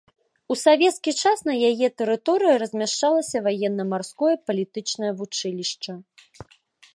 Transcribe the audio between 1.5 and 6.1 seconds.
яе тэрыторыі размяшчалася ваенна-марское палітычнае вучылішча.